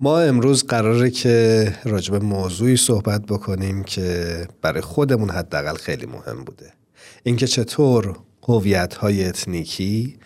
ما 0.00 0.20
امروز 0.20 0.64
قراره 0.64 1.10
که 1.10 1.72
راجب 1.84 2.14
موضوعی 2.14 2.76
صحبت 2.76 3.22
بکنیم 3.22 3.84
که 3.84 4.38
برای 4.62 4.80
خودمون 4.80 5.30
حداقل 5.30 5.74
خیلی 5.74 6.06
مهم 6.06 6.44
بوده. 6.44 6.72
اینکه 7.22 7.46
چطور 7.46 8.16
هویت 8.42 8.94
های 8.94 9.24
اتنیکی 9.24 10.18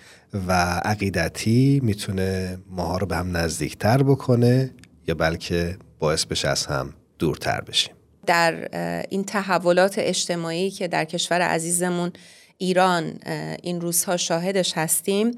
و 0.46 0.52
عقیدتی 0.84 1.80
می‌تونه 1.82 2.58
ماها 2.70 2.98
رو 2.98 3.06
به 3.06 3.16
هم 3.16 3.36
نزدیکتر 3.36 4.02
بکنه 4.02 4.74
یا 5.08 5.14
بلکه 5.14 5.76
باعث 5.98 6.24
بشه 6.24 6.48
از 6.48 6.66
هم 6.66 6.94
دورتر 7.18 7.60
بشیم. 7.60 7.94
در 8.26 8.68
این 9.10 9.24
تحولات 9.24 9.94
اجتماعی 9.98 10.70
که 10.70 10.88
در 10.88 11.04
کشور 11.04 11.40
عزیزمون 11.42 12.12
ایران 12.58 13.18
این 13.62 13.80
روزها 13.80 14.16
شاهدش 14.16 14.72
هستیم 14.76 15.30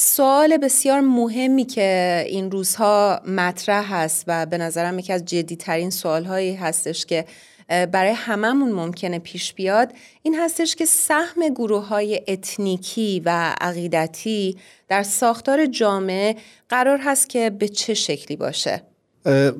سوال 0.00 0.56
بسیار 0.56 1.00
مهمی 1.00 1.64
که 1.64 2.24
این 2.28 2.50
روزها 2.50 3.20
مطرح 3.26 3.94
هست 3.94 4.24
و 4.26 4.46
به 4.46 4.58
نظرم 4.58 4.98
یکی 4.98 5.12
از 5.12 5.24
جدیترین 5.24 5.90
سوالهایی 5.90 6.54
هستش 6.54 7.06
که 7.06 7.24
برای 7.68 8.12
هممون 8.12 8.72
ممکنه 8.72 9.18
پیش 9.18 9.54
بیاد 9.54 9.92
این 10.22 10.34
هستش 10.34 10.76
که 10.76 10.84
سهم 10.84 11.48
گروه 11.48 11.86
های 11.86 12.20
اتنیکی 12.28 13.22
و 13.24 13.54
عقیدتی 13.60 14.56
در 14.88 15.02
ساختار 15.02 15.66
جامعه 15.66 16.36
قرار 16.68 16.98
هست 16.98 17.28
که 17.28 17.50
به 17.50 17.68
چه 17.68 17.94
شکلی 17.94 18.36
باشه؟ 18.36 18.82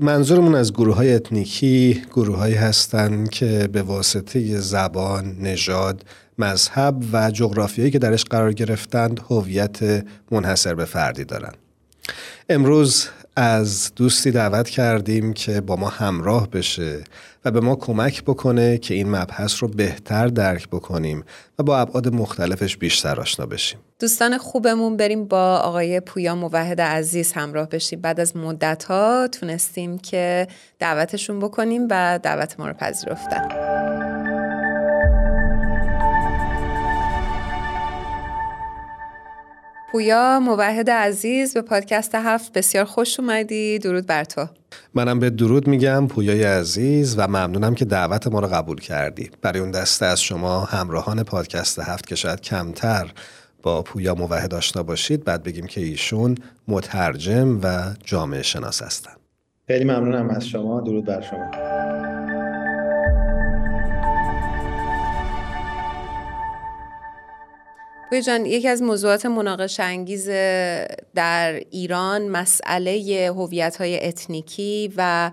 منظورمون 0.01 0.55
از 0.55 0.73
گروه 0.73 0.95
های 0.95 1.15
اتنیکی 1.15 2.03
گروه 2.11 2.39
هستند 2.55 3.31
که 3.31 3.69
به 3.73 3.83
واسطه 3.83 4.61
زبان، 4.61 5.37
نژاد، 5.41 6.05
مذهب 6.39 6.97
و 7.13 7.31
جغرافیایی 7.31 7.91
که 7.91 7.99
درش 7.99 8.25
قرار 8.25 8.53
گرفتند 8.53 9.21
هویت 9.31 10.05
منحصر 10.31 10.75
به 10.75 10.85
فردی 10.85 11.25
دارند. 11.25 11.57
امروز 12.49 13.09
از 13.37 13.93
دوستی 13.97 14.31
دعوت 14.31 14.69
کردیم 14.69 15.33
که 15.33 15.61
با 15.61 15.77
ما 15.77 15.89
همراه 15.89 16.51
بشه 16.51 17.05
و 17.45 17.51
به 17.51 17.61
ما 17.61 17.77
کمک 17.77 18.23
بکنه 18.23 18.79
که 18.79 18.95
این 18.95 19.11
مبحث 19.11 19.63
رو 19.63 19.69
بهتر 19.69 20.27
درک 20.27 20.69
بکنیم 20.69 21.25
و 21.59 21.63
با 21.63 21.79
ابعاد 21.79 22.15
مختلفش 22.15 22.77
بیشتر 22.77 23.21
آشنا 23.21 23.47
بشیم. 23.47 23.79
دوستان 24.01 24.39
خوبمون 24.39 24.97
بریم 24.97 25.25
با 25.25 25.57
آقای 25.57 26.01
پویا 26.01 26.35
موحد 26.35 26.81
عزیز 26.81 27.33
همراه 27.33 27.69
بشیم. 27.69 28.01
بعد 28.01 28.21
از 28.21 28.37
مدت 28.37 28.85
ها 28.85 29.29
تونستیم 29.29 29.99
که 29.99 30.49
دعوتشون 30.79 31.39
بکنیم 31.39 31.87
و 31.91 32.21
دعوت 32.23 32.61
ما 32.61 32.69
رو 32.69 32.75
پذیرفتن. 32.75 33.68
پویا 39.93 40.41
موحد 40.41 40.91
عزیز 40.91 41.55
به 41.55 41.63
پادکست 41.63 42.15
هفت 42.15 42.53
بسیار 42.53 42.85
خوش 42.85 43.21
اومدی. 43.21 43.79
درود 43.79 44.07
بر 44.07 44.25
تو. 44.25 44.47
منم 44.95 45.19
به 45.19 45.31
درود 45.31 45.67
میگم 45.67 46.07
پویای 46.07 46.45
عزیز 46.45 47.19
و 47.19 47.27
ممنونم 47.27 47.75
که 47.75 47.85
دعوت 47.85 48.27
ما 48.27 48.41
رو 48.41 48.47
قبول 48.47 48.81
کردی. 48.81 49.31
برای 49.43 49.61
اون 49.61 49.71
دسته 49.71 50.07
از 50.07 50.23
شما 50.23 50.61
همراهان 50.61 51.23
پادکست 51.23 51.79
هفت 51.79 52.07
که 52.07 52.15
شاید 52.15 52.41
کمتر 52.41 53.13
با 53.63 53.83
پویا 53.83 54.15
موحد 54.15 54.55
آشنا 54.55 54.83
باشید 54.83 55.25
بعد 55.25 55.43
بگیم 55.43 55.67
که 55.67 55.81
ایشون 55.81 56.35
مترجم 56.69 57.61
و 57.63 57.95
جامعه 58.05 58.43
شناس 58.43 58.83
هستن. 58.83 59.13
خیلی 59.67 59.85
ممنونم 59.85 60.31
از 60.31 60.49
شما. 60.49 60.81
درود 60.81 61.05
بر 61.05 61.21
شما. 61.21 61.51
پویا 68.09 68.21
جان 68.21 68.47
یکی 68.47 68.69
از 68.69 68.83
موضوعات 68.83 69.27
مناقشه 69.27 69.83
انگیز 69.83 70.29
در 71.15 71.63
ایران 71.71 72.29
مسئله 72.29 73.27
هویت 73.37 73.77
های 73.77 74.07
اتنیکی 74.07 74.93
و 74.97 75.31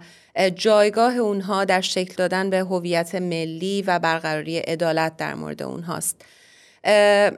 جایگاه 0.56 1.18
اونها 1.18 1.66
در 1.66 1.82
شکل 1.82 2.14
دادن 2.18 2.50
به 2.50 2.60
هویت 2.60 3.16
ملی 3.16 3.82
و 3.88 4.00
برقراری 4.00 4.58
عدالت 4.58 5.18
در 5.18 5.36
مورد 5.36 5.64
اونهاست. 5.64 6.22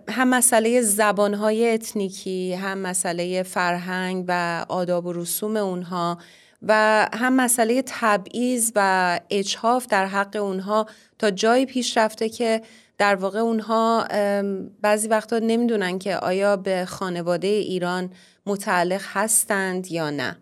هم 0.09 0.27
مسئله 0.29 0.81
زبانهای 0.81 1.73
اتنیکی 1.73 2.53
هم 2.53 2.77
مسئله 2.77 3.43
فرهنگ 3.43 4.25
و 4.27 4.65
آداب 4.69 5.05
و 5.05 5.13
رسوم 5.13 5.57
اونها 5.57 6.17
و 6.61 6.73
هم 7.13 7.33
مسئله 7.33 7.83
تبعیض 7.85 8.71
و 8.75 9.19
اجحاف 9.29 9.87
در 9.87 10.05
حق 10.05 10.35
اونها 10.35 10.85
تا 11.19 11.31
جایی 11.31 11.65
پیش 11.65 11.97
رفته 11.97 12.29
که 12.29 12.61
در 12.97 13.15
واقع 13.15 13.39
اونها 13.39 14.07
بعضی 14.81 15.07
وقتا 15.07 15.39
نمی‌دونن 15.39 15.99
که 15.99 16.15
آیا 16.15 16.57
به 16.57 16.85
خانواده 16.85 17.47
ایران 17.47 18.09
متعلق 18.45 19.01
هستند 19.03 19.91
یا 19.91 20.09
نه. 20.09 20.37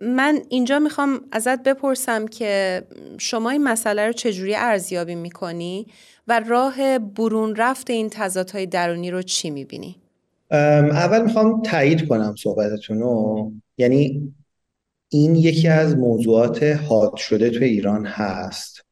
من 0.00 0.40
اینجا 0.48 0.78
می‌خوام 0.78 1.20
ازت 1.32 1.62
بپرسم 1.62 2.26
که 2.26 2.82
شما 3.18 3.50
این 3.50 3.64
مسئله 3.64 4.06
رو 4.06 4.12
چجوری 4.12 4.54
ارزیابی 4.54 5.14
می‌کنی 5.14 5.86
و 6.28 6.40
راه 6.40 6.98
برون 6.98 7.56
رفت 7.56 7.90
این 7.90 8.08
تضادهای 8.10 8.66
درونی 8.66 9.10
رو 9.10 9.22
چی 9.22 9.50
می‌بینی؟ 9.50 9.96
اول 10.50 11.22
می‌خوام 11.22 11.62
تایید 11.62 12.08
کنم 12.08 12.34
صحبتتون 12.38 12.98
رو. 12.98 13.52
یعنی 13.78 14.32
این 15.08 15.36
یکی 15.36 15.68
از 15.68 15.96
موضوعات 15.96 16.62
حاد 16.62 17.16
شده 17.16 17.50
تو 17.50 17.64
ایران 17.64 18.06
هست. 18.06 18.84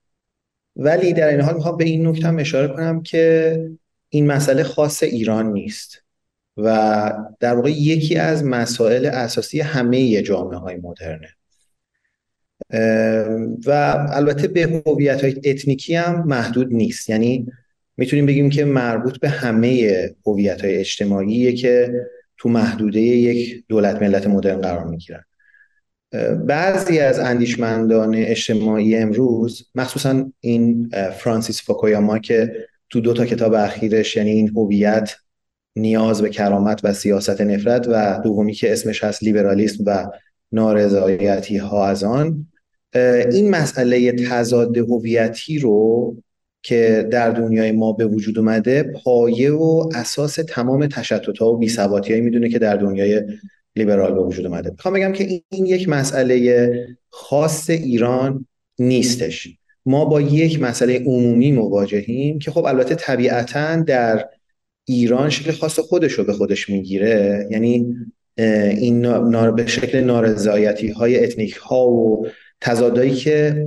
ولی 0.78 1.12
در 1.12 1.28
این 1.28 1.40
حال 1.40 1.54
می‌خوام 1.54 1.76
به 1.76 1.84
این 1.84 2.06
نکته 2.06 2.28
اشاره 2.34 2.68
کنم 2.68 3.02
که 3.02 3.58
این 4.08 4.26
مسئله 4.26 4.62
خاص 4.62 5.02
ایران 5.02 5.52
نیست 5.52 6.02
و 6.56 7.12
در 7.40 7.54
واقع 7.54 7.70
یکی 7.70 8.16
از 8.16 8.44
مسائل 8.44 9.06
اساسی 9.06 9.60
همه 9.60 10.22
جامعه 10.22 10.58
های 10.58 10.76
مدرنه 10.76 11.28
و 13.66 13.70
البته 14.10 14.48
به 14.48 14.82
هویت 14.86 15.24
های 15.24 15.40
اتنیکی 15.44 15.94
هم 15.94 16.26
محدود 16.26 16.72
نیست. 16.72 17.10
یعنی 17.10 17.46
می‌تونیم 17.96 18.26
بگیم 18.26 18.50
که 18.50 18.64
مربوط 18.64 19.20
به 19.20 19.28
همه 19.28 19.92
هویت 20.26 20.60
های 20.60 20.76
اجتماعیه 20.76 21.52
که 21.52 21.92
تو 22.36 22.48
محدوده 22.48 23.00
یک 23.00 23.64
دولت 23.68 24.02
ملت 24.02 24.26
مدرن 24.26 24.60
قرار 24.60 24.84
می‌گیرن. 24.84 25.24
بعضی 26.46 26.98
از 26.98 27.18
اندیشمندان 27.18 28.14
اجتماعی 28.14 28.96
امروز 28.96 29.66
مخصوصا 29.74 30.32
این 30.40 30.90
فرانسیس 31.18 31.62
فوکویاما 31.62 32.18
که 32.18 32.52
تو 32.90 33.00
دو 33.00 33.12
تا 33.12 33.26
کتاب 33.26 33.54
اخیرش 33.54 34.16
یعنی 34.16 34.30
این 34.30 34.48
هویت 34.48 35.14
نیاز 35.76 36.22
به 36.22 36.30
کرامت 36.30 36.80
و 36.84 36.92
سیاست 36.92 37.40
نفرت 37.40 37.86
و 37.88 38.20
دومی 38.24 38.52
که 38.52 38.72
اسمش 38.72 39.04
هست 39.04 39.22
لیبرالیسم 39.22 39.84
و 39.86 40.10
نارضایتی 40.52 41.56
ها 41.56 41.86
از 41.86 42.04
آن 42.04 42.46
این 43.30 43.50
مسئله 43.50 44.12
تضاد 44.12 44.78
هویتی 44.78 45.58
رو 45.58 46.16
که 46.62 47.08
در 47.10 47.30
دنیای 47.30 47.72
ما 47.72 47.92
به 47.92 48.06
وجود 48.06 48.38
اومده 48.38 48.82
پایه 48.82 49.52
و 49.52 49.90
اساس 49.94 50.34
تمام 50.48 50.86
تشتت 50.86 51.38
ها 51.38 51.52
و 51.52 51.58
بیثباتی 51.58 52.20
می‌دونه 52.20 52.48
که 52.48 52.58
در 52.58 52.76
دنیای 52.76 53.22
لیبرال 53.78 54.14
به 54.14 54.20
وجود 54.20 54.46
اومده. 54.46 54.70
می‌خوام 54.70 54.94
بگم 54.94 55.12
که 55.12 55.42
این 55.48 55.66
یک 55.66 55.88
مسئله 55.88 56.72
خاص 57.10 57.70
ایران 57.70 58.46
نیستش. 58.78 59.48
ما 59.86 60.04
با 60.04 60.20
یک 60.20 60.62
مسئله 60.62 60.98
عمومی 60.98 61.52
مواجهیم 61.52 62.38
که 62.38 62.50
خب 62.50 62.64
البته 62.64 62.94
طبیعتا 62.94 63.76
در 63.76 64.28
ایران 64.84 65.30
شکل 65.30 65.52
خاص 65.52 65.78
خودش 65.78 66.12
رو 66.12 66.24
به 66.24 66.32
خودش 66.32 66.70
می‌گیره. 66.70 67.48
یعنی 67.50 67.94
این 68.78 69.00
نار 69.06 69.52
به 69.52 69.66
شکل 69.66 70.00
نارضایتی 70.00 70.88
های 70.88 71.24
اتنیک 71.24 71.54
ها 71.54 71.88
و 71.88 72.26
تضادایی 72.60 73.14
که 73.14 73.66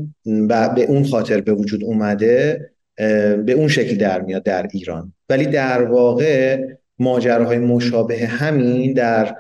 به 0.76 0.86
اون 0.88 1.04
خاطر 1.04 1.42
به 1.42 1.54
وجود 1.54 1.84
اومده 1.84 2.70
به 3.46 3.52
اون 3.52 3.68
شکل 3.68 3.98
در 3.98 4.22
میاد 4.22 4.44
در 4.44 4.68
ایران. 4.72 5.14
ولی 5.30 5.46
در 5.46 5.84
واقع 5.84 6.64
ماجراهای 7.00 7.58
مشابه 7.58 8.18
همین 8.18 8.94
در 8.94 9.36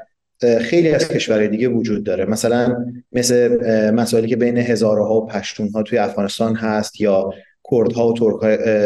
خیلی 0.62 0.91
از 0.91 1.07
کشورهای 1.07 1.47
دیگه 1.47 1.68
وجود 1.68 2.03
داره. 2.03 2.25
مثلا 2.25 2.85
مثل 3.11 3.58
مسائلی 3.91 4.28
که 4.28 4.35
بین 4.35 4.58
هزارها 4.58 5.16
و 5.16 5.26
پشتونها 5.26 5.84
توی 5.84 5.97
افغانستان 5.97 6.55
هست 6.55 7.02
یا 7.02 7.29
کردها 7.72 8.08
و 8.08 8.14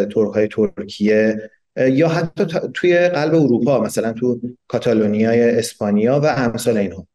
ترکهای 0.05 0.47
ترکیه 0.47 1.49
یا 1.77 2.07
حتی 2.07 2.45
توی 2.73 2.97
قلب 2.97 3.35
اروپا 3.35 3.81
مثلا 3.81 4.13
تو 4.13 4.39
کاتالونیای 4.67 5.59
اسپانیا 5.59 6.19
و 6.19 6.25
امثال 6.25 6.77
اینها. 6.77 7.07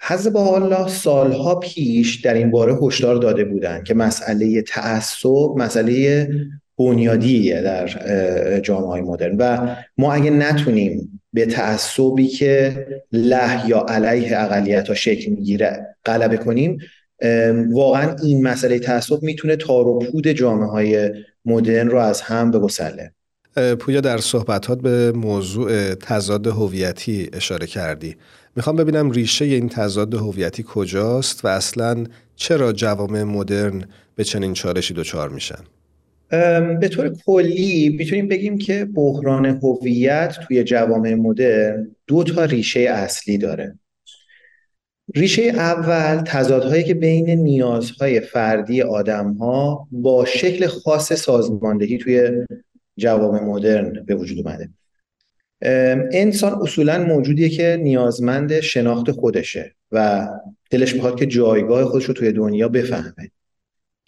حزب 0.00 0.36
الله 0.36 0.88
سالها 0.88 1.54
پیش 1.54 2.20
در 2.20 2.34
این 2.34 2.50
باره 2.50 2.74
هشدار 2.82 3.16
داده 3.16 3.44
بودند 3.44 3.84
که 3.84 3.94
مسئله 3.94 4.62
تعصب 4.62 5.56
مسئله 5.56 6.28
بنیادیه 6.78 7.62
در 7.62 7.88
جامعه 8.60 9.00
مدرن. 9.02 9.36
و 9.38 9.76
ما 9.98 10.12
اگه 10.12 10.30
نتونیم 10.30 11.20
به 11.34 11.46
تعصبی 11.46 12.28
که 12.28 12.86
له 13.12 13.68
یا 13.68 13.86
علیه 13.88 14.40
اقلیت 14.40 14.88
ها 14.88 14.94
شکل 14.94 15.30
می‌گیره 15.30 15.96
غلبه 16.04 16.36
کنیم 16.36 16.78
واقعا 17.72 18.16
این 18.22 18.42
مسئله 18.42 18.78
تعصب 18.78 19.22
می‌تونه 19.22 19.56
تار 19.56 19.88
و 19.88 19.98
پود 19.98 20.28
جامعه 20.28 20.68
های 20.68 21.10
مدرن 21.44 21.88
رو 21.88 21.98
از 21.98 22.20
هم 22.20 22.50
بگسله. 22.50 23.12
پویا 23.78 24.00
در 24.00 24.18
صحبتات 24.18 24.80
به 24.80 25.12
موضوع 25.12 25.94
تضاد 25.94 26.46
هویتی 26.46 27.30
اشاره 27.32 27.66
کردی. 27.66 28.16
می‌خوام 28.56 28.76
ببینم 28.76 29.10
ریشه 29.10 29.44
این 29.44 29.68
تضاد 29.68 30.14
هویتی 30.14 30.64
کجاست 30.68 31.44
و 31.44 31.48
اصلا 31.48 32.04
چرا 32.36 32.72
جوامع 32.72 33.22
مدرن 33.22 33.84
به 34.16 34.24
چنین 34.24 34.54
چالشی 34.54 34.94
دچار 34.94 35.28
میشن؟ 35.28 35.58
به 36.80 36.88
طور 36.88 37.12
کلی 37.26 37.96
می‌تونیم 37.98 38.28
بگیم 38.28 38.58
که 38.58 38.84
بحران 38.84 39.46
هویت 39.46 40.36
توی 40.46 40.64
جوامع 40.64 41.14
مدرن 41.14 41.96
دو 42.06 42.24
تا 42.24 42.44
ریشه 42.44 42.80
اصلی 42.80 43.38
داره. 43.38 43.78
ریشه 45.14 45.42
اول 45.42 46.22
تضادهایی 46.26 46.84
که 46.84 46.94
بین 46.94 47.30
نیازهای 47.30 48.20
فردی 48.20 48.82
آدمها 48.82 49.88
با 49.90 50.24
شکل 50.24 50.66
خاص 50.66 51.12
سازماندهی 51.12 51.98
توی 51.98 52.44
جوامع 52.96 53.42
مدرن 53.42 54.04
به 54.06 54.14
وجود 54.14 54.46
اومده. 54.46 54.68
انسان 56.12 56.62
اصولا 56.62 57.04
موجودیه 57.04 57.48
که 57.48 57.78
نیازمند 57.82 58.60
شناخت 58.60 59.10
خودشه 59.10 59.74
و 59.92 60.28
دلش 60.70 60.94
می‌خواد 60.94 61.18
که 61.18 61.26
جایگاه 61.26 61.84
خودش 61.84 62.04
رو 62.04 62.14
توی 62.14 62.32
دنیا 62.32 62.68
بفهمه. 62.68 63.30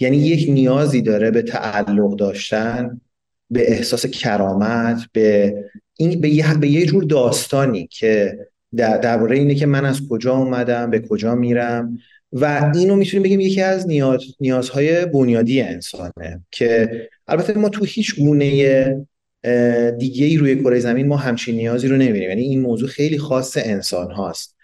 یعنی 0.00 0.16
یک 0.16 0.50
نیازی 0.50 1.02
داره 1.02 1.30
به 1.30 1.42
تعلق 1.42 2.16
داشتن 2.16 3.00
به 3.50 3.72
احساس 3.72 4.06
کرامت 4.06 5.02
به 5.12 5.54
این 5.96 6.20
به 6.20 6.28
یه, 6.28 6.54
به 6.54 6.68
یه 6.68 6.86
جور 6.86 7.04
داستانی 7.04 7.86
که 7.86 8.38
درباره 8.76 9.36
اینه 9.36 9.54
که 9.54 9.66
من 9.66 9.84
از 9.84 10.08
کجا 10.08 10.36
اومدم 10.36 10.90
به 10.90 11.00
کجا 11.00 11.34
میرم. 11.34 11.98
و 12.32 12.72
اینو 12.74 12.96
می‌تونیم 12.96 13.22
بگیم 13.22 13.40
یکی 13.40 13.62
از 13.62 13.86
نیاز، 13.86 14.20
نیازهای 14.40 15.06
بنیادی 15.06 15.60
انسانه 15.60 16.44
که 16.50 16.90
البته 17.28 17.54
ما 17.54 17.68
تو 17.68 17.84
هیچ 17.84 18.16
گونه 18.20 19.06
دیگه 19.98 20.26
ای 20.26 20.36
روی 20.36 20.56
کره 20.56 20.78
زمین 20.78 21.06
ما 21.06 21.16
همچین 21.16 21.56
نیازی 21.56 21.88
رو 21.88 21.96
نمی‌بینیم. 21.96 22.28
یعنی 22.28 22.42
این 22.42 22.60
موضوع 22.60 22.88
خیلی 22.88 23.18
خاص 23.18 23.56
انسان 23.60 24.10
هاست. 24.10 24.55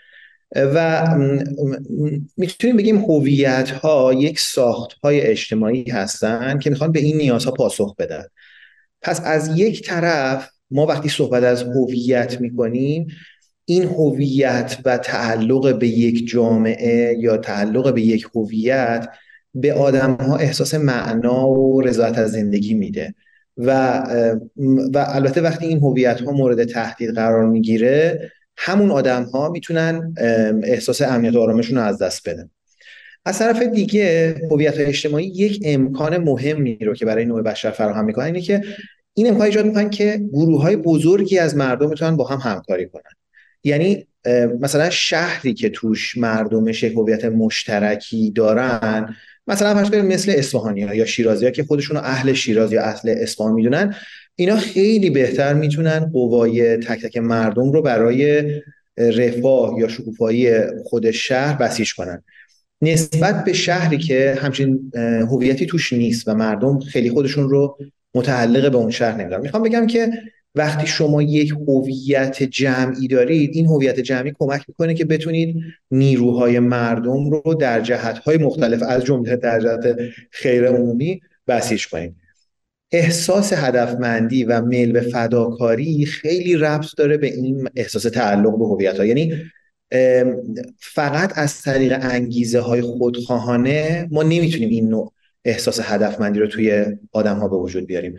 و 0.56 1.06
می‌تونیم 2.36 2.76
بگیم 2.76 2.98
هویت 2.98 3.70
ها 3.70 4.14
یک 4.14 4.40
ساخت 4.40 4.92
های 4.92 5.20
اجتماعی 5.20 5.90
هستن 5.90 6.58
که 6.58 6.70
می‌خوان 6.70 6.92
به 6.92 7.00
این 7.00 7.16
نیازها 7.16 7.50
پاسخ 7.50 7.96
بدن. 7.96 8.24
پس 9.02 9.20
از 9.24 9.58
یک 9.58 9.86
طرف 9.86 10.50
ما 10.70 10.86
وقتی 10.86 11.08
صحبت 11.08 11.42
از 11.42 11.62
هویت 11.62 12.40
می‌کنیم 12.40 13.06
این 13.64 13.84
هویت 13.84 14.78
و 14.84 14.98
تعلق 14.98 15.78
به 15.78 15.88
یک 15.88 16.28
جامعه 16.28 17.16
یا 17.18 17.36
تعلق 17.36 17.94
به 17.94 18.02
یک 18.02 18.26
هویت 18.34 19.08
به 19.54 19.72
آدم 19.72 20.14
ها 20.14 20.36
احساس 20.36 20.74
معنا 20.74 21.48
و 21.48 21.80
رضایت 21.80 22.18
از 22.18 22.32
زندگی 22.32 22.74
میده. 22.74 23.14
و 23.56 23.98
و 24.94 25.04
البته 25.08 25.40
وقتی 25.40 25.66
این 25.66 25.78
هویت 25.78 26.20
ها 26.20 26.32
مورد 26.32 26.64
تهدید 26.64 27.14
قرار 27.14 27.46
می‌گیره 27.46 28.30
همون 28.64 28.90
آدم 28.90 29.22
ها 29.22 29.48
می‌تونن 29.48 30.14
احساس 30.62 31.02
امنیت 31.02 31.34
و 31.34 31.40
آرامشون 31.40 31.78
رو 31.78 31.84
از 31.84 31.98
دست 31.98 32.28
بدن. 32.28 32.50
از 33.24 33.38
طرف 33.38 33.62
دیگه 33.62 34.34
هویت 34.50 34.74
اجتماعی 34.76 35.26
یک 35.26 35.62
امکان 35.64 36.18
مهمی 36.18 36.74
رو 36.74 36.94
که 36.94 37.04
برای 37.04 37.24
نوع 37.24 37.42
بشر 37.42 37.70
فراهم 37.70 38.04
می‌کنن 38.04 38.24
اینه 38.24 38.40
که 38.40 38.62
این 39.14 39.28
امکان 39.28 39.46
ایجاد 39.46 39.66
می‌کنن 39.66 39.90
که 39.90 40.20
گروه 40.32 40.62
های 40.62 40.76
بزرگی 40.76 41.38
از 41.38 41.56
مردم 41.56 41.88
می‌تونن 41.88 42.16
با 42.16 42.24
هم 42.26 42.38
همکاری 42.52 42.88
کنن. 42.88 43.12
یعنی 43.64 44.06
مثلا 44.60 44.90
شهری 44.90 45.54
که 45.54 45.68
توش 45.68 46.16
مردمش 46.16 46.82
یک 46.82 46.92
هویت 46.92 47.24
مشترکی 47.24 48.30
دارن 48.30 49.16
مثلا 49.46 49.74
فرض 49.74 49.94
مثل 49.94 50.32
اصفهانی 50.36 50.82
ها 50.82 50.94
یا 50.94 51.04
شیرازی 51.04 51.44
ها 51.44 51.50
که 51.50 51.64
خودشون 51.64 51.96
اهل 51.96 52.32
شیراز 52.32 52.72
یا 52.72 52.82
اهل 52.82 53.14
اصفهان 53.18 53.52
می‌دونن 53.52 53.94
اینا 54.36 54.56
خیلی 54.56 55.10
بهتر 55.10 55.54
می‌تونن 55.54 56.10
قوای 56.12 56.76
تک 56.76 57.02
تک 57.02 57.16
مردم 57.16 57.72
رو 57.72 57.82
برای 57.82 58.44
رفاه 58.96 59.80
یا 59.80 59.88
شکوفایی 59.88 60.50
خود 60.84 61.10
شهر 61.10 61.56
بسیج 61.56 61.94
کنن. 61.94 62.22
نسبت 62.82 63.44
به 63.44 63.52
شهری 63.52 63.98
که 63.98 64.38
همچین 64.38 64.92
هویتی 65.30 65.66
توش 65.66 65.92
نیست 65.92 66.28
و 66.28 66.34
مردم 66.34 66.78
خیلی 66.78 67.10
خودشون 67.10 67.50
رو 67.50 67.78
متعلق 68.14 68.70
به 68.70 68.76
اون 68.76 68.90
شهر 68.90 69.20
نمیدارن. 69.20 69.42
می‌خوام 69.42 69.62
بگم 69.62 69.86
که 69.86 70.10
وقتی 70.54 70.86
شما 70.86 71.22
یک 71.22 71.52
هویت 71.68 72.42
جمعی 72.42 73.08
دارید 73.08 73.50
این 73.54 73.66
هویت 73.66 74.00
جمعی 74.00 74.32
کمک 74.38 74.62
می‌کنه 74.68 74.94
که 74.94 75.04
بتونید 75.04 75.56
نیروهای 75.90 76.58
مردم 76.58 77.30
رو 77.30 77.54
در 77.54 77.80
جهتهای 77.80 78.38
مختلف 78.38 78.82
از 78.82 79.04
جمله 79.04 79.36
در 79.36 79.60
جهت 79.60 79.96
خیر 80.30 80.66
عمومی 80.66 81.20
بسیج 81.48 81.88
کنید. 81.88 82.21
احساس 82.92 83.52
هدفمندی 83.52 84.44
و 84.44 84.62
میل 84.62 84.92
به 84.92 85.00
فداکاری 85.00 86.06
خیلی 86.06 86.56
ربط 86.56 86.86
داره 86.96 87.16
به 87.16 87.26
این 87.26 87.68
احساس 87.76 88.02
تعلق 88.02 88.58
به 88.58 88.64
هویت 88.64 88.98
ها 88.98 89.04
یعنی 89.04 89.34
فقط 90.78 91.32
از 91.34 91.62
طریق 91.62 91.98
انگیزه 92.00 92.60
های 92.60 92.80
خودخواهانه 92.80 94.08
ما 94.10 94.22
نمی‌تونیم 94.22 94.68
این 94.68 94.88
نوع 94.88 95.12
احساس 95.44 95.80
هدفمندی 95.82 96.40
رو 96.40 96.46
توی 96.46 96.84
آدم 97.12 97.36
ها 97.36 97.48
به 97.48 97.56
وجود 97.56 97.86
بیاریم. 97.86 98.16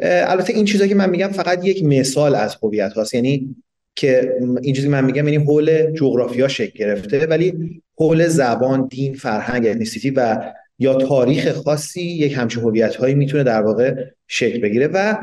البته 0.00 0.52
این 0.52 0.64
چیزایی 0.64 0.88
که 0.88 0.94
من 0.94 1.10
میگم 1.10 1.28
فقط 1.28 1.64
یک 1.64 1.84
مثال 1.84 2.34
از 2.34 2.56
هویت 2.62 2.92
هاست 2.92 3.14
یعنی 3.14 3.56
که 3.94 4.32
این 4.62 4.74
چیزی 4.74 4.88
من 4.88 5.04
میگم 5.04 5.28
یعنی 5.28 5.44
حول 5.44 5.92
جغرافیا 5.92 6.48
شکل 6.48 6.78
گرفته 6.78 7.26
ولی 7.26 7.82
حول 7.98 8.28
زبان 8.28 8.86
دین 8.86 9.14
فرهنگ 9.14 9.72
etnicity 9.72 10.12
و 10.16 10.52
یا 10.78 10.94
تاریخ 10.94 11.52
خاصی 11.52 12.02
یک 12.02 12.32
همچین 12.32 12.62
هویت 12.62 12.96
هایی 12.96 13.14
می‌تونه 13.14 13.42
در 13.42 13.62
واقع 13.62 13.94
شکل 14.26 14.60
بگیره 14.60 14.86
و 14.86 15.16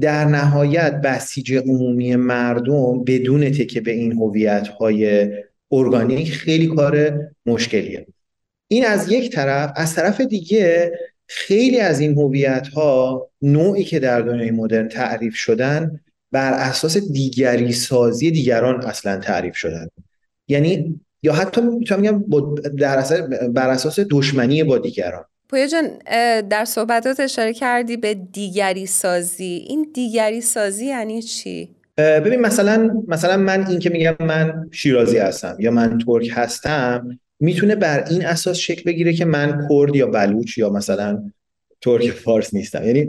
در 0.00 0.24
نهایت 0.24 0.92
بسیج 0.92 1.54
عمومی 1.54 2.16
مردم 2.16 3.04
بدون 3.04 3.50
تکه 3.50 3.80
به 3.80 3.90
این 3.90 4.12
هویت 4.12 4.68
های 4.68 5.28
ارگانیک 5.72 6.32
خیلی 6.32 6.66
کار 6.66 7.18
مشکلیه. 7.46 8.06
این 8.68 8.86
از 8.86 9.12
یک 9.12 9.30
طرف. 9.30 9.72
از 9.76 9.94
طرف 9.94 10.20
دیگه 10.20 10.92
خیلی 11.26 11.80
از 11.80 12.00
این 12.00 12.18
هویت 12.18 12.68
ها 12.68 13.28
نوعی 13.42 13.84
که 13.84 13.98
در 13.98 14.20
دنیای 14.20 14.50
مدرن 14.50 14.88
تعریف 14.88 15.34
شدن 15.34 16.00
بر 16.32 16.52
اساس 16.52 16.96
دیگری 16.96 17.72
سازی 17.72 18.30
دیگران 18.30 18.84
اصلا 18.84 19.16
تعریف 19.16 19.56
شدن. 19.56 19.88
یعنی 20.48 21.00
یا 21.22 21.32
حتی 21.32 21.60
می‌تونم 21.60 22.02
بگم 22.02 22.54
در 22.78 23.02
بر 23.48 23.70
اساس 23.70 24.00
دشمنی 24.10 24.64
با 24.64 24.78
دیگران 24.78 25.24
پویا 25.48 25.66
جان 25.66 25.88
در 26.40 26.64
صحبتات 26.64 27.20
اشاره 27.20 27.54
کردی 27.54 27.96
به 27.96 28.14
دیگری 28.14 28.86
سازی. 28.86 29.64
این 29.68 29.90
دیگری 29.94 30.40
سازی 30.40 30.86
یعنی 30.86 31.22
چی؟ 31.22 31.74
ببین 31.98 32.40
مثلا 32.40 33.02
مثلا 33.08 33.36
من 33.36 33.66
این 33.66 33.78
که 33.78 33.90
میگم 33.90 34.16
من 34.20 34.68
شیرازی 34.72 35.18
هستم 35.18 35.56
یا 35.58 35.70
من 35.70 35.98
ترک 35.98 36.30
هستم 36.32 37.18
می‌تونه 37.40 37.76
بر 37.76 38.04
این 38.10 38.26
اساس 38.26 38.56
شکل 38.56 38.82
بگیره 38.82 39.12
که 39.12 39.24
من 39.24 39.68
کرد 39.70 39.96
یا 39.96 40.06
بلوچ 40.06 40.58
یا 40.58 40.70
مثلا 40.70 41.30
ترک 41.80 42.10
فارس 42.10 42.54
نیستم. 42.54 42.84
یعنی 42.84 43.08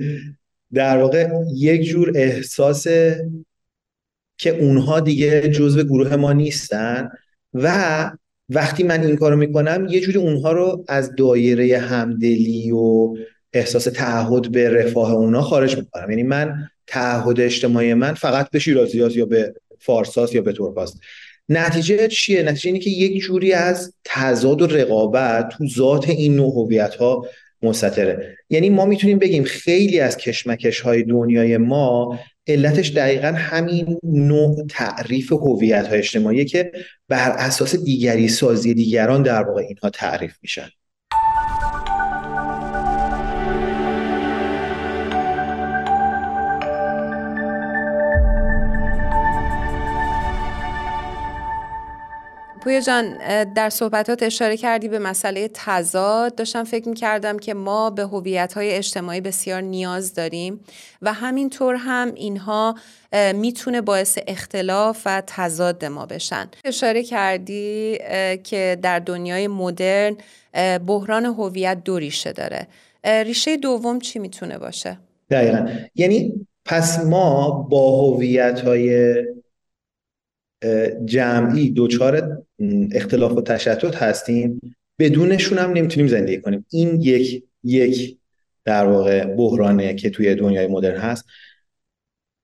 در 0.74 0.97
واقع 0.97 1.29
یک 1.55 1.81
جور 1.81 2.12
احساس 2.15 2.88
که 4.38 4.50
اونها 4.59 5.00
دیگه 5.00 5.41
جزو 5.41 5.83
گروه 5.83 6.15
ما 6.15 6.33
نیستن. 6.33 7.09
و 7.53 8.12
وقتی 8.50 8.84
من 8.84 9.03
این 9.03 9.15
کارو 9.15 9.36
می‌کنم 9.36 9.88
یه 9.89 10.00
جوری 10.00 10.17
اونها 10.17 10.51
رو 10.51 10.86
از 10.88 11.15
دایره 11.15 11.77
همدلی 11.77 12.72
و 12.72 13.15
احساس 13.53 13.84
تعهد 13.84 14.51
به 14.51 14.70
رفاه 14.70 15.13
اونها 15.13 15.41
خارج 15.41 15.77
می‌کنم. 15.77 16.10
یعنی 16.10 16.24
من 16.24 16.70
تعهد 16.88 17.39
اجتماعی 17.39 17.93
من 17.93 18.13
فقط 18.13 18.50
به 18.50 18.60
شیرازی 18.60 18.98
یا 18.98 19.25
به 19.25 19.53
فارساست 19.79 20.36
یا 20.36 20.41
به 20.41 20.53
ترکاست. 20.53 21.00
نتیجه 21.50 22.08
چیه؟ 22.08 22.43
نتیجه 22.43 22.67
اینه 22.67 22.79
که 22.79 22.89
یک 22.89 23.22
جوری 23.22 23.53
از 23.53 23.93
تضاد 24.05 24.62
و 24.62 24.67
رقابت 24.67 25.50
تو 25.50 25.67
ذات 25.67 26.10
این 26.10 26.36
نوع 26.36 26.53
هویت 26.53 26.96
ها 26.96 27.25
مستطره. 27.63 28.38
یعنی 28.50 28.70
ما 28.70 28.86
می‌تونیم 28.86 29.20
بگیم 29.20 29.43
خیلی 29.43 30.00
از 30.00 30.17
کشمکش 30.17 30.79
های 30.79 31.03
دنیای 31.03 31.58
ما 31.58 32.20
علتش 32.51 32.91
دقیقا 32.91 33.27
همین 33.27 34.00
نوع 34.03 34.65
تعریف 34.70 35.31
هویت 35.31 35.88
های 35.88 35.98
اجتماعی 35.98 36.46
که 36.46 36.72
بر 37.08 37.31
اساس 37.31 37.75
دیگری 37.75 38.27
سازی 38.27 38.74
دیگران 38.74 39.24
در 39.24 39.43
واقع 39.43 39.62
اینها 39.62 39.89
تعریف 39.89 40.34
میشن. 40.41 40.70
پویا 52.63 52.79
جان 52.79 53.17
در 53.53 53.69
صحبتات 53.69 54.23
اشاره 54.23 54.57
کردی 54.57 54.87
به 54.87 54.99
مسئله 54.99 55.49
تضاد. 55.53 56.35
داشتم 56.35 56.63
فکر 56.63 56.89
می 56.89 56.95
کردم 56.95 57.39
که 57.39 57.53
ما 57.53 57.89
به 57.89 58.03
هویت 58.03 58.53
های 58.53 58.71
اجتماعی 58.71 59.21
بسیار 59.21 59.61
نیاز 59.61 60.13
داریم 60.13 60.59
و 61.01 61.13
همینطور 61.13 61.75
هم 61.75 62.11
اینها 62.15 62.75
می‌تونه 63.35 63.81
باعث 63.81 64.17
اختلاف 64.27 65.01
و 65.05 65.23
تضاد 65.27 65.85
ما 65.85 66.05
بشن. 66.05 66.49
اشاره 66.65 67.03
کردی 67.03 67.97
که 68.43 68.77
در 68.81 68.99
دنیای 68.99 69.47
مدرن 69.47 70.17
بحران 70.87 71.25
هویت 71.25 71.83
دو 71.83 71.99
ریشه 71.99 72.31
داره. 72.31 72.67
ریشه 73.05 73.57
دوم 73.57 73.99
چی 73.99 74.19
می‌تونه 74.19 74.57
باشه؟ 74.57 74.97
دقیقا. 75.29 75.69
یعنی 75.95 76.47
پس 76.65 76.99
ما 76.99 77.51
با 77.51 78.01
هویت 78.01 78.59
های 78.59 79.15
جمعی 81.05 81.69
دوچار 81.69 82.43
اختلاف 82.91 83.31
و 83.31 83.41
تشتت 83.41 83.95
هستیم. 83.95 84.61
بدونشون 84.99 85.57
هم 85.57 85.71
نمی‌تونیم 85.71 86.07
زندگی 86.07 86.41
کنیم. 86.41 86.65
این 86.69 87.01
یک 87.01 87.43
یک 87.63 88.17
در 88.65 88.85
واقع 88.85 89.25
بحرانه 89.25 89.93
که 89.93 90.09
توی 90.09 90.35
دنیای 90.35 90.67
مدرن 90.67 90.97
هست. 90.97 91.25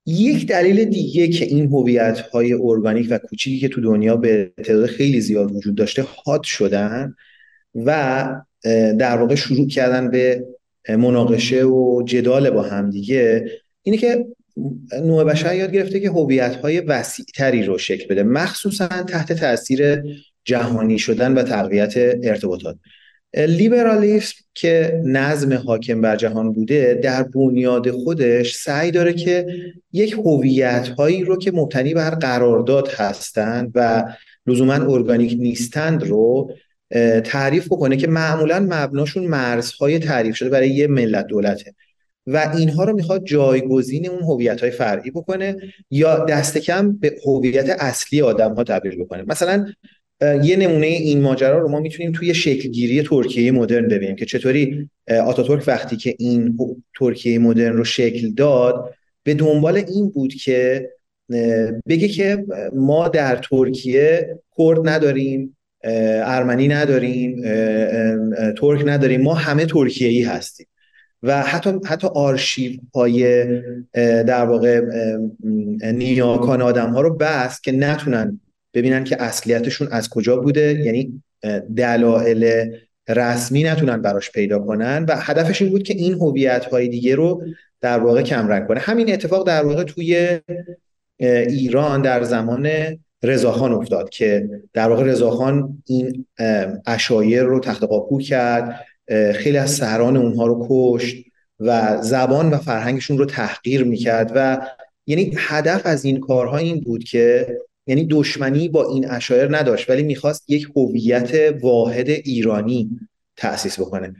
یک 0.05 0.47
دلیل 0.47 0.85
دیگه 0.85 1.27
که 1.27 1.45
این 1.45 1.65
هویت 1.65 2.19
های 2.19 2.53
ارگانیک 2.53 3.07
و 3.09 3.17
کوچیکی 3.17 3.59
که 3.59 3.67
تو 3.67 3.81
دنیا 3.81 4.15
به 4.15 4.51
تعداد 4.63 4.85
خیلی 4.85 5.21
زیاد 5.21 5.55
وجود 5.55 5.75
داشته 5.75 6.05
حاد 6.23 6.43
شدن 6.43 7.15
و 7.75 8.41
در 8.99 9.17
واقع 9.17 9.35
شروع 9.35 9.67
کردن 9.67 10.11
به 10.11 10.45
مناقشه 10.89 11.63
و 11.63 12.03
جدال 12.05 12.49
با 12.49 12.61
هم 12.61 12.89
دیگه 12.89 13.51
اینه 13.81 13.97
که 13.97 14.25
نوع 15.03 15.23
بشر 15.23 15.55
یاد 15.55 15.71
گرفته 15.71 15.99
که 15.99 16.09
هویت 16.09 16.55
های 16.55 16.79
وسیع 16.79 17.25
تری 17.35 17.63
رو 17.63 17.77
شکل 17.77 18.07
بده 18.07 18.23
مخصوصا 18.23 18.87
تحت 18.87 19.33
تاثیر 19.33 20.03
جهانی 20.45 20.99
شدن 20.99 21.33
و 21.33 21.43
تقویت 21.43 21.93
ارتباطات. 22.23 22.77
لیبرالیسم 23.33 24.35
که 24.53 25.01
نظم 25.05 25.53
حاکم 25.53 26.01
بر 26.01 26.15
جهان 26.15 26.53
بوده 26.53 26.99
در 27.03 27.23
بنیاد 27.23 27.91
خودش 27.91 28.55
سعی 28.55 28.91
داره 28.91 29.13
که 29.13 29.45
یک 29.93 30.13
هویت 30.13 30.87
هایی 30.87 31.23
رو 31.23 31.37
که 31.37 31.51
مبتنی 31.51 31.93
بر 31.93 32.09
قرارداد 32.09 32.87
هستند 32.87 33.71
و 33.75 34.03
لزوما 34.47 34.73
ارگانیک 34.73 35.35
نیستند 35.39 36.03
رو 36.03 36.51
تعریف 37.23 37.65
بکنه 37.65 37.97
که 37.97 38.07
معمولا 38.07 38.59
مبناشون 38.59 39.27
مرزهای 39.27 39.99
تعریف 39.99 40.35
شده 40.35 40.49
برای 40.49 40.69
یه 40.69 40.87
ملت 40.87 41.27
دولته. 41.27 41.75
و 42.27 42.51
اینها 42.57 42.83
رو 42.83 42.95
می‌خواد 42.95 43.25
جایگزین 43.25 44.09
اون 44.09 44.23
هویت 44.23 44.61
های 44.61 44.71
فرعی 44.71 45.11
بکنه 45.11 45.55
یا 45.91 46.25
دست 46.25 46.57
کم 46.57 46.97
به 46.97 47.15
هویت 47.25 47.69
اصلی 47.79 48.21
آدم 48.21 48.53
ها 48.53 48.63
تبدیل 48.63 49.03
بکنه. 49.03 49.23
مثلا 49.27 49.65
یه 50.43 50.55
نمونه 50.55 50.87
این 50.87 51.21
ماجرا 51.21 51.59
رو 51.59 51.69
ما 51.69 51.79
می‌تونیم 51.79 52.11
توی 52.11 52.33
شکلگیری 52.33 53.03
ترکیه 53.03 53.51
مدرن 53.51 53.87
ببینیم 53.87 54.15
که 54.15 54.25
چطوری 54.25 54.89
آتاتورک 55.25 55.63
وقتی 55.67 55.97
که 55.97 56.15
این 56.19 56.57
ترکیه 56.99 57.39
مدرن 57.39 57.77
رو 57.77 57.83
شکل 57.83 58.33
داد 58.33 58.93
به 59.23 59.33
دنبال 59.33 59.77
این 59.77 60.09
بود 60.09 60.33
که 60.33 60.89
بگه 61.87 62.07
که 62.07 62.45
ما 62.73 63.07
در 63.07 63.35
ترکیه 63.35 64.39
کرد 64.57 64.89
نداریم 64.89 65.57
ارمنی 66.23 66.67
نداریم 66.67 67.41
ترک 68.57 68.83
نداریم 68.85 69.21
ما 69.21 69.33
همه 69.33 69.65
ترکیه 69.65 70.07
ای 70.07 70.21
هستیم. 70.21 70.67
و 71.23 71.41
حتی 71.41 71.79
حتی 71.85 72.07
آرشیو 72.07 72.79
های 72.95 73.45
در 74.23 74.45
واقع 74.45 74.81
نیاکان 75.91 76.61
آدم 76.61 76.89
ها 76.89 77.01
رو 77.01 77.17
بست 77.17 77.63
که 77.63 77.71
نتونن 77.71 78.39
ببینن 78.73 79.03
که 79.03 79.21
اصلیتشون 79.21 79.87
از 79.91 80.09
کجا 80.09 80.35
بوده. 80.35 80.81
یعنی 80.85 81.23
دلایل 81.75 82.71
رسمی 83.09 83.63
نتونن 83.63 84.01
براش 84.01 84.31
پیدا 84.31 84.59
کنن 84.59 85.05
و 85.09 85.15
هدفش 85.17 85.61
این 85.61 85.71
بود 85.71 85.83
که 85.83 85.93
این 85.93 86.13
هویت 86.13 86.65
های 86.65 86.87
دیگه 86.87 87.15
رو 87.15 87.43
در 87.81 87.99
واقع 87.99 88.21
کمرنگ 88.21 88.67
کنه. 88.67 88.79
همین 88.79 89.13
اتفاق 89.13 89.47
در 89.47 89.65
واقع 89.65 89.83
توی 89.83 90.39
ایران 91.19 92.01
در 92.01 92.23
زمان 92.23 92.69
رضاخان 93.23 93.73
افتاد 93.73 94.09
که 94.09 94.49
در 94.73 94.89
واقع 94.89 95.03
رضاخان 95.03 95.83
این 95.85 96.25
اشایر 96.87 97.43
رو 97.43 97.59
تخت 97.59 97.83
قاپو 97.83 98.19
کرد. 98.19 98.85
خیلی 99.35 99.57
از 99.57 99.71
سهران 99.71 100.17
اونها 100.17 100.47
رو 100.47 100.67
کشت 100.69 101.15
و 101.59 101.97
زبان 102.01 102.49
و 102.49 102.57
فرهنگشون 102.57 103.17
رو 103.17 103.25
تحقیر 103.25 103.83
می‌کرد 103.83 104.31
و 104.35 104.67
یعنی 105.07 105.33
هدف 105.37 105.81
از 105.85 106.05
این 106.05 106.19
کارها 106.19 106.57
این 106.57 106.81
بود 106.81 107.03
که 107.03 107.57
یعنی 107.87 108.07
دشمنی 108.09 108.69
با 108.69 108.89
این 108.89 109.09
اشایر 109.09 109.57
نداشت 109.57 109.89
ولی 109.89 110.03
می‌خواست 110.03 110.49
یک 110.49 110.67
هویت 110.75 111.53
واحد 111.61 112.09
ایرانی 112.09 112.89
تأسیس 113.37 113.79
بکنه. 113.79 114.15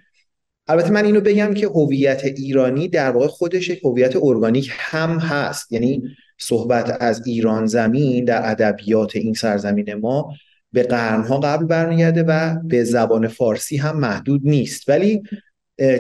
البته 0.67 0.89
من 0.89 1.06
اینو 1.06 1.22
بگم 1.22 1.53
که 1.53 1.67
هویت 1.67 2.25
ایرانی 2.25 2.88
در 2.88 3.12
واقع 3.12 3.27
خودش 3.27 3.70
یک 3.70 3.82
هویت 3.84 4.15
ارگانیک 4.15 4.72
هم 4.74 5.20
هست. 5.20 5.72
یعنی 5.72 6.03
صحبت 6.38 6.98
از 7.00 7.27
ایران 7.27 7.65
زمین 7.65 8.25
در 8.25 8.51
ادبیات 8.51 9.15
این 9.15 9.34
سرزمین 9.34 9.94
ما 9.94 10.34
به 10.71 10.83
قرنها 10.83 11.39
قبل 11.39 11.65
برمیگرده 11.65 12.24
و 12.24 12.59
به 12.63 12.83
زبان 12.83 13.27
فارسی 13.27 13.77
هم 13.77 14.00
محدود 14.00 14.41
نیست. 14.43 14.89
ولی 14.89 15.24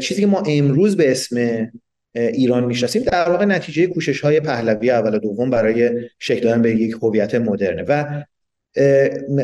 چیزی 0.01 0.21
که 0.21 0.27
ما 0.27 0.43
امروز 0.47 0.97
به 0.97 1.11
اسم 1.11 1.67
ایران 2.15 2.65
می‌شناسیم 2.65 3.03
در 3.03 3.29
واقع 3.29 3.45
نتیجه 3.45 3.87
کوشش 3.87 4.21
های 4.21 4.39
پهلوی 4.39 4.91
اول 4.91 5.15
و 5.15 5.19
دوم 5.19 5.49
برای 5.49 5.91
شکل 6.19 6.43
دادن 6.43 6.61
به 6.61 6.75
یک 6.75 6.95
هویت 7.01 7.35
مدرنه 7.35 7.83
و 7.87 8.23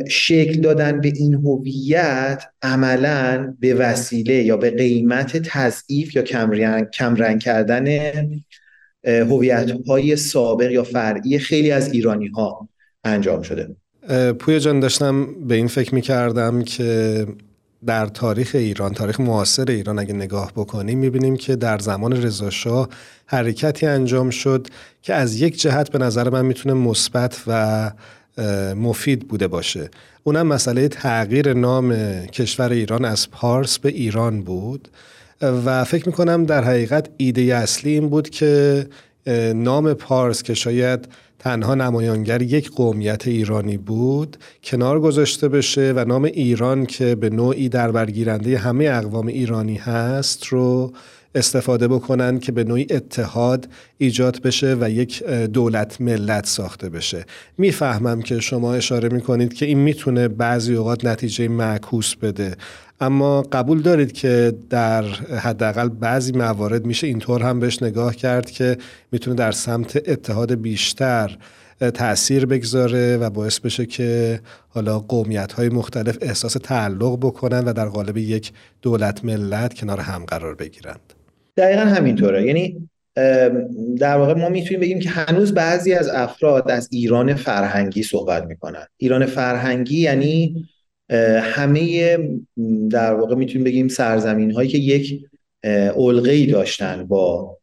شکل 0.10 0.62
دادن 0.62 1.02
به 1.02 1.12
این 1.16 1.34
هویت 1.34 2.44
عملا 2.62 3.56
به 3.60 3.74
وسیله 3.74 4.34
یا 4.34 4.58
به 4.58 4.72
قیمت 4.72 5.38
تضعیف 5.38 6.16
یا 6.16 6.22
کمرنگ, 6.22 6.90
کمرنگ 6.90 7.42
کردن 7.42 7.88
هویت 9.04 9.72
های 9.88 10.16
سابق 10.16 10.72
یا 10.72 10.84
فرعی 10.84 11.40
خیلی 11.40 11.72
از 11.72 11.94
ایرانی 11.94 12.28
ها 12.28 12.70
انجام 13.04 13.42
شده. 13.42 13.76
پویا 14.40 14.60
جان 14.60 14.80
داشتم 14.80 15.26
به 15.48 15.56
این 15.56 15.68
فکر 15.68 15.96
می‌کردم 15.96 16.62
که 16.62 17.28
در 17.86 18.06
تاریخ 18.06 18.52
ایران 18.54 18.94
تاریخ 18.94 19.20
معاصر 19.20 19.66
ایران 19.72 20.00
اگه 20.00 20.14
نگاه 20.14 20.52
بکنیم 20.56 21.00
می‌بینیم 21.00 21.36
که 21.36 21.56
در 21.56 21.80
زمان 21.80 22.24
رضاشاه 22.24 22.90
حرکتی 23.26 23.86
انجام 23.86 24.30
شد 24.30 24.68
که 25.02 25.14
از 25.14 25.42
یک 25.42 25.62
جهت 25.62 25.92
به 25.92 26.00
نظر 26.00 26.30
من 26.30 26.46
می‌تونه 26.46 26.76
مثبت 26.76 27.44
و 27.48 27.92
مفید 28.76 29.28
بوده 29.28 29.48
باشه. 29.48 29.90
اونم 30.24 30.48
مسئله 30.48 30.88
تغییر 30.88 31.54
نام 31.54 31.96
کشور 32.26 32.72
ایران 32.72 33.06
از 33.06 33.32
پارس 33.32 33.80
به 33.80 33.90
ایران 33.90 34.42
بود. 34.42 34.88
و 35.42 35.84
فکر 35.84 36.06
می‌کنم 36.06 36.46
در 36.46 36.64
حقیقت 36.64 37.10
ایده 37.18 37.42
اصلی 37.42 37.92
این 37.92 38.10
بود 38.10 38.30
که 38.30 38.86
نام 39.56 39.94
پارس 39.94 40.44
که 40.44 40.54
شاید 40.54 41.08
تنها 41.40 41.76
نمایانگر 41.76 42.42
یک 42.42 42.72
قومیت 42.72 43.28
ایرانی 43.28 43.78
بود 43.78 44.38
کنار 44.64 45.00
گذاشته 45.00 45.48
بشه 45.48 45.94
و 45.96 46.06
نام 46.06 46.24
ایران 46.24 46.86
که 46.86 47.16
به 47.16 47.30
نوعی 47.30 47.70
در 47.70 47.92
برگیرنده 47.92 48.58
همه 48.58 48.86
اقوام 48.86 49.28
ایرانی 49.28 49.76
هست 49.76 50.46
رو 50.46 50.94
استفاده 51.36 51.88
بکنن 51.88 52.40
که 52.40 52.52
به 52.52 52.64
نوعی 52.64 52.88
اتحاد 52.90 53.70
ایجاد 53.98 54.42
بشه 54.42 54.78
و 54.80 54.90
یک 54.90 55.24
دولت 55.28 56.02
ملت 56.02 56.46
ساخته 56.46 56.90
بشه. 56.90 57.26
می‌فهمم 57.58 58.22
که 58.22 58.40
شما 58.40 58.74
اشاره 58.74 59.10
می‌کنید 59.10 59.54
که 59.54 59.66
این 59.66 59.78
می‌تونه 59.78 60.28
بعضی 60.28 60.76
اوقات 60.76 61.06
نتیجه 61.06 61.48
معکوس 61.48 62.16
بده. 62.16 62.56
اما 63.00 63.42
قبول 63.42 63.82
دارید 63.82 64.12
که 64.12 64.54
در 64.70 65.04
حداقل 65.40 65.90
بعضی 65.90 66.32
موارد 66.32 66.86
میشه 66.86 67.08
اینطور 67.08 67.44
هم 67.44 67.60
بهش 67.60 67.84
نگاه 67.84 68.16
کرد 68.16 68.52
که 68.52 68.78
می‌تونه 69.12 69.36
در 69.36 69.52
سمت 69.52 70.10
اتحاد 70.10 70.56
بیشتر 70.56 71.38
تاثیر 71.94 72.46
بگذاره 72.46 73.18
و 73.18 73.30
باعث 73.30 73.60
بشه 73.60 73.86
که 73.86 74.40
حالا 74.70 75.00
قومیت 75.00 75.54
های 75.54 75.70
مختلف 75.70 76.18
احساس 76.22 76.54
تعلق 76.54 77.18
بکنن 77.18 77.60
و 77.60 77.74
در 77.74 77.86
قالب 77.86 78.18
یک 78.18 78.52
دولت 78.82 79.26
ملت 79.26 79.74
کنار 79.74 80.00
هم 80.00 80.26
قرار 80.26 80.56
بگیرند. 80.56 81.14
دقیقا 81.58 81.82
همینطوره. 81.82 82.46
یعنی 82.46 82.90
در 84.00 84.18
واقع 84.18 84.34
ما 84.34 84.50
می‌تونیم 84.50 84.80
بگیم 84.80 85.00
که 85.00 85.10
هنوز 85.10 85.54
بعضی 85.54 85.94
از 85.94 86.10
افراد 86.10 86.72
از 86.72 86.90
ایران 86.92 87.36
فرهنگی 87.36 88.04
صحبت 88.04 88.46
می‌کنن. 88.46 88.86
ایران 88.98 89.26
فرهنگی 89.26 90.00
یعنی 90.00 90.66
همه 91.42 92.18
در 92.92 93.14
واقع 93.14 93.36
می‌تونیم 93.36 93.64
بگیم 93.64 93.88
سرزمین 93.88 94.52
هایی 94.52 94.70
که 94.70 94.78
یک 94.78 95.26
علقه 95.96 96.32
ای 96.32 96.46
داشتن 96.46 97.04
با 97.04 97.58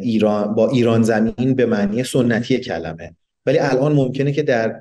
ایران 0.00 0.54
با 0.54 0.70
ایران 0.70 1.02
زمین 1.02 1.54
به 1.56 1.66
معنی 1.66 2.04
سنتی 2.04 2.58
کلمه. 2.58 3.16
ولی 3.46 3.58
الان 3.58 3.92
ممکنه 3.92 4.32
که 4.32 4.42
در 4.42 4.80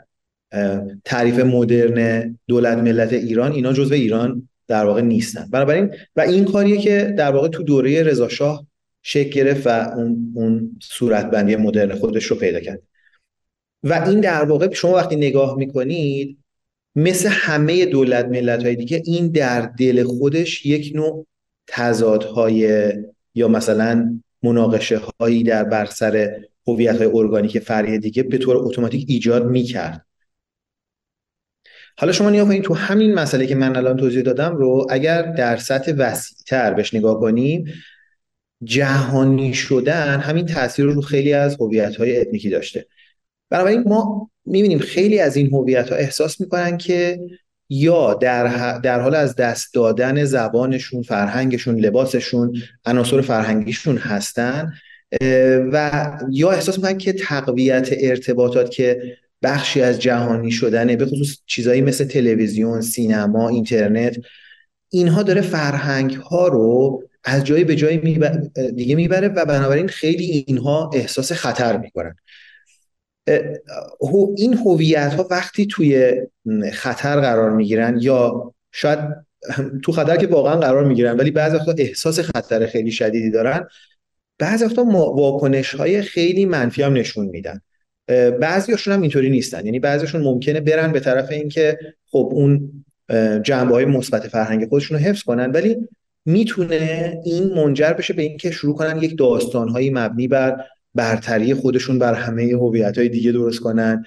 تعریف 1.05 1.39
مدرن 1.39 2.39
دولت 2.47 2.77
ملت 2.77 3.13
ایران 3.13 3.51
اینا 3.51 3.73
جزو 3.73 3.93
ایران 3.93 4.49
در 4.67 4.85
واقع 4.85 5.01
نیستن. 5.01 5.47
بنابراین 5.51 5.91
و 6.15 6.21
این 6.21 6.45
کاریه 6.45 6.77
که 6.77 7.13
در 7.17 7.31
واقع 7.31 7.47
تو 7.47 7.63
دوره 7.63 8.03
رضا 8.03 8.29
شاه 8.29 8.65
شکل 9.03 9.29
گرفت 9.29 9.67
و 9.67 9.69
اون 9.69 10.33
اون 10.35 10.79
صورتبندی 10.81 11.55
مدرن 11.55 11.95
خودش 11.95 12.25
رو 12.25 12.35
پیدا 12.35 12.59
کرد. 12.59 12.81
و 13.83 14.03
این 14.07 14.19
در 14.19 14.43
واقع 14.43 14.73
شما 14.73 14.91
وقتی 14.91 15.15
نگاه 15.15 15.57
می‌کنید 15.57 16.37
مثل 16.95 17.29
همه 17.31 17.85
دولت 17.85 18.25
ملت 18.25 18.63
های 18.63 18.75
دیگه 18.75 19.01
این 19.05 19.27
در 19.27 19.61
دل 19.61 20.03
خودش 20.03 20.65
یک 20.65 20.91
نوع 20.95 21.27
تضادهای 21.67 22.91
یا 23.35 23.47
مثلا 23.47 24.19
مناقشه 24.43 25.01
هایی 25.19 25.43
در 25.43 25.63
بر 25.63 25.85
سر 25.85 26.41
هویت 26.67 26.97
های 26.97 27.09
ارگانیک 27.13 27.59
فرعی 27.59 27.99
دیگه 27.99 28.23
به 28.23 28.37
طور 28.37 28.57
اتوماتیک 28.57 29.05
ایجاد 29.09 29.45
می‌کرد. 29.45 30.05
حالا 31.97 32.13
شما 32.13 32.29
نگاه 32.29 32.47
کنید 32.47 32.63
تو 32.63 32.73
همین 32.73 33.13
مسئله 33.13 33.47
که 33.47 33.55
من 33.55 33.75
الان 33.75 33.97
توضیح 33.97 34.21
دادم 34.21 34.55
رو 34.55 34.87
اگر 34.89 35.21
در 35.21 35.57
سطح 35.57 35.93
وسیعتر 35.97 36.73
بهش 36.73 36.93
نگاه 36.93 37.19
کنیم 37.19 37.73
جهانی 38.63 39.53
شدن 39.53 40.19
همین 40.19 40.45
تاثیر 40.45 40.85
رو 40.85 41.01
خیلی 41.01 41.33
از 41.33 41.57
هویت 41.59 41.95
های 41.95 42.17
اتنیکی 42.21 42.49
داشته. 42.49 42.87
بنابراین 43.51 43.83
ما 43.87 44.29
می‌بینیم 44.45 44.79
خیلی 44.79 45.19
از 45.19 45.35
این 45.35 45.47
هویت 45.47 45.89
ها 45.89 45.95
احساس 45.95 46.41
می‌کنن 46.41 46.77
که 46.77 47.19
یا 47.69 48.13
در, 48.13 48.77
در 48.79 48.99
حال 48.99 49.15
از 49.15 49.35
دست 49.35 49.73
دادن 49.73 50.23
زبانشون 50.23 51.01
فرهنگشون 51.01 51.79
لباسشون 51.79 52.53
عناصر 52.85 53.21
فرهنگیشون 53.21 53.97
هستن 53.97 54.73
و 55.71 56.11
یا 56.31 56.51
احساس 56.51 56.77
می‌کنن 56.77 56.97
که 56.97 57.13
تقویت 57.13 57.89
ارتباطات 57.91 58.71
که 58.71 59.01
بخشی 59.43 59.81
از 59.81 59.99
جهانی 59.99 60.51
شدنه 60.51 60.95
به 60.95 61.05
خصوص 61.05 61.37
چیزایی 61.45 61.81
مثل 61.81 62.05
تلویزیون 62.05 62.81
سینما 62.81 63.49
اینترنت 63.49 64.17
اینها 64.89 65.23
داره 65.23 65.41
فرهنگ 65.41 66.13
ها 66.13 66.47
رو 66.47 67.03
از 67.23 67.43
جایی 67.43 67.63
به 67.63 67.75
جایی 67.75 67.97
دیگه 68.75 68.95
می‌بره 68.95 69.27
و 69.27 69.45
بنابراین 69.45 69.87
خیلی 69.87 70.45
اینها 70.47 70.89
احساس 70.93 71.31
خطر 71.31 71.77
می‌کنن. 71.77 72.15
این 74.37 74.53
هویت 74.53 75.13
ها 75.13 75.27
وقتی 75.31 75.65
توی 75.65 76.13
خطر 76.73 77.19
قرار 77.19 77.51
می‌گیرن 77.51 77.97
یا 78.01 78.53
شاید 78.71 78.99
تو 79.83 79.91
خطر 79.91 80.17
که 80.17 80.27
واقعا 80.27 80.55
قرار 80.55 80.85
می‌گیرن 80.85 81.17
ولی 81.17 81.31
بعضی 81.31 81.55
وقتا 81.55 81.73
احساس 81.77 82.19
خطر 82.19 82.65
خیلی 82.65 82.91
شدیدی 82.91 83.31
دارن 83.31 83.67
بعضی 84.39 84.65
وقتا 84.65 84.83
واکنش 84.83 85.75
های 85.75 86.01
خیلی 86.01 86.45
منفی 86.45 86.83
هم 86.83 86.93
نشون 86.93 87.25
میدن. 87.25 87.61
بعضیاشون 88.41 88.93
هم 88.93 89.01
اینطوری 89.01 89.29
نیستن. 89.29 89.65
یعنی 89.65 89.79
بعضیشون 89.79 90.21
ممکنه 90.21 90.59
برن 90.59 90.91
به 90.91 90.99
طرف 90.99 91.31
اینکه 91.31 91.77
خب 92.11 92.29
اون 92.31 92.85
جنبه 93.43 93.73
های 93.73 93.85
مثبت 93.85 94.27
فرهنگ 94.27 94.69
خودشون 94.69 94.97
رو 94.97 95.03
حفظ 95.03 95.23
کنن 95.23 95.51
ولی 95.51 95.77
می‌تونه 96.25 97.17
این 97.25 97.53
منجر 97.53 97.93
بشه 97.93 98.13
به 98.13 98.21
اینکه 98.21 98.51
شروع 98.51 98.75
کنن 98.75 99.03
یک 99.03 99.17
داستانهایی 99.17 99.89
مبنی 99.89 100.27
بر 100.27 100.63
برتری 100.95 101.53
خودشون 101.53 101.99
بر 101.99 102.13
همه 102.13 102.43
هویت 102.43 102.97
های 102.97 103.09
دیگه 103.09 103.31
درست 103.31 103.59
کنن 103.59 104.05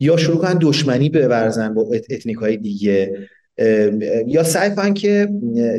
یا 0.00 0.16
شروع 0.16 0.38
کنن 0.38 0.58
دشمنی 0.60 1.10
بورزن 1.10 1.74
با 1.74 1.86
اتنیک 2.10 2.36
های 2.36 2.56
دیگه. 2.56 3.28
یا 4.26 4.42
سعی 4.42 4.74
کنن 4.74 4.94
که 4.94 5.28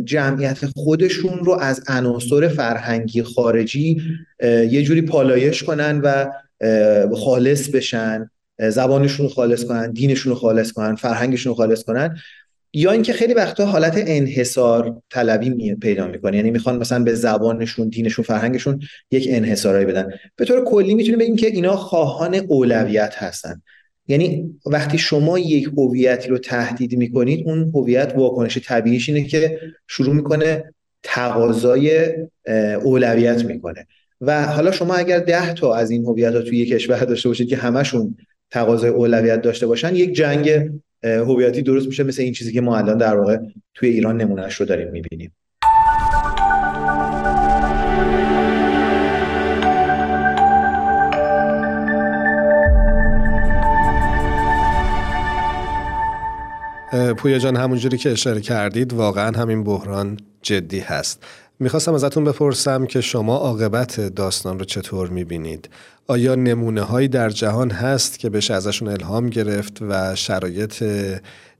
جمعیت 0.06 0.66
خودشون 0.76 1.40
رو 1.40 1.54
از 1.54 1.84
عناصر 1.88 2.48
فرهنگی 2.48 3.24
خارجی 3.24 4.02
یه 4.44 4.84
جوری 4.84 5.02
پالایش 5.02 5.64
کنن 5.64 6.02
و 6.04 6.26
خالص 7.16 7.70
بشن. 7.70 8.30
زبانشون 8.70 9.26
رو 9.26 9.34
خالص 9.34 9.66
کنن 9.66 9.92
دینشون 9.92 10.34
رو 10.34 10.40
خالص 10.40 10.72
کنن 10.72 10.96
فرهنگشون 10.96 11.50
رو 11.50 11.56
خالص 11.56 11.84
کنن. 11.84 12.18
یا 12.78 12.92
اینکه 12.92 13.14
خیلی 13.14 13.34
وقتا 13.34 13.66
حالت 13.66 13.94
انحصار 14.08 15.02
طلبی 15.10 15.76
پیدا 15.76 16.08
می‌کنه. 16.08 16.38
یعنی 16.38 16.52
می‌خوان 16.52 16.78
مثلا 16.78 17.04
به 17.04 17.14
زبانشون 17.14 17.88
دینشون 17.90 18.26
فرهنگشون 18.26 18.80
یک 19.12 19.28
انحصارایی 19.32 19.86
بدن. 19.86 20.10
به 20.36 20.46
طور 20.46 20.64
کلی 20.64 20.96
می‌تونیم 20.96 21.20
بگیم 21.20 21.36
که 21.36 21.48
اینا 21.48 21.76
خواهان 21.76 22.36
اولویت 22.36 23.14
هستن. 23.16 23.62
یعنی 24.08 24.56
وقتی 24.66 24.98
شما 24.98 25.40
یک 25.40 25.70
هویتی 25.78 26.30
رو 26.30 26.38
تهدید 26.38 26.98
می‌کنید 26.98 27.48
اون 27.48 27.72
هویت 27.76 28.14
واکنش 28.16 28.58
طبیعیش 28.58 29.10
اینه 29.10 29.24
که 29.24 29.60
شروع 29.88 30.16
می‌کنه 30.16 30.74
تقاضای 31.04 32.14
اولویت 32.84 33.46
می‌کنه. 33.46 33.88
و 34.22 34.44
حالا 34.46 34.72
شما 34.72 34.96
اگر 34.96 35.20
ده 35.20 35.54
تا 35.54 35.76
از 35.76 35.92
این 35.92 36.06
هویت 36.06 36.34
ها 36.34 36.42
توی 36.42 36.58
یک 36.58 36.70
کشور 36.70 37.00
داشته 37.00 37.30
باشید 37.30 37.50
که 37.50 37.58
همشون 37.58 38.18
تقاضای 38.52 38.90
اولویت 38.90 39.42
داشته 39.42 39.68
باشن 39.68 39.96
یک 39.96 40.14
جنگ 40.14 40.70
هویتی 41.04 41.62
درست 41.62 41.88
میشه 41.88 42.04
مثل 42.04 42.22
این 42.22 42.34
چیزی 42.34 42.54
که 42.54 42.62
ما 42.62 42.78
الان 42.78 42.98
در 42.98 43.16
واقع 43.16 43.38
توی 43.74 43.90
ایران 43.90 44.22
نمونهش 44.22 44.56
رو 44.56 44.66
داریم 44.66 44.92
می‌بینیم. 44.92 45.32
پویا 57.18 57.40
جان 57.40 57.56
همونجوری 57.56 57.98
که 57.98 58.12
اشاره 58.12 58.42
کردید 58.42 58.94
واقعا 58.94 59.38
همین 59.38 59.64
بحران 59.64 60.18
جدی 60.42 60.80
هست. 60.80 61.24
می‌خواستم 61.60 61.94
ازتون 61.94 62.24
بپرسم 62.24 62.86
که 62.86 63.02
شما 63.02 63.38
عاقبت 63.38 64.00
داستان 64.00 64.60
رو 64.60 64.66
چطور 64.66 65.10
می‌بینید؟ 65.10 65.70
آیا 66.10 66.36
نمونه 66.36 66.82
هایی 66.82 67.08
در 67.08 67.30
جهان 67.30 67.72
هست 67.72 68.20
که 68.20 68.30
بشه 68.30 68.54
ازشون 68.54 68.88
الهام 68.88 69.30
گرفت 69.30 69.82
و 69.82 70.16
شرایط 70.16 70.84